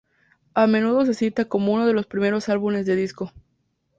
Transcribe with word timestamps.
A 0.55 0.65
menudo 0.65 1.05
se 1.05 1.13
cita 1.13 1.45
como 1.45 1.71
uno 1.73 1.85
de 1.85 1.93
los 1.93 2.07
primeros 2.07 2.49
álbumes 2.49 2.87
de 2.87 2.95
disco. 2.95 3.31